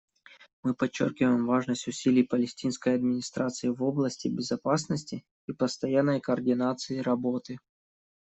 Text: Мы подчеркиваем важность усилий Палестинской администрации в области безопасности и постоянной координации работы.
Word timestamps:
Мы 0.63 0.73
подчеркиваем 0.73 1.45
важность 1.45 1.87
усилий 1.87 2.23
Палестинской 2.23 2.95
администрации 2.95 3.67
в 3.67 3.83
области 3.83 4.29
безопасности 4.29 5.23
и 5.45 5.53
постоянной 5.53 6.19
координации 6.19 7.01
работы. 7.01 7.59